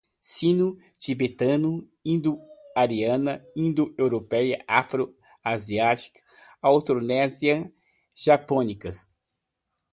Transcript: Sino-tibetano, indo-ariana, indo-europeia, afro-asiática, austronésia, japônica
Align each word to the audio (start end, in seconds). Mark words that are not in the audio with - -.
Sino-tibetano, 0.33 1.73
indo-ariana, 2.13 3.35
indo-europeia, 3.55 4.59
afro-asiática, 4.67 6.19
austronésia, 6.59 7.71
japônica 8.15 8.89